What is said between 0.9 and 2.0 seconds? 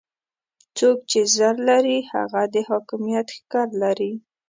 چې زر لري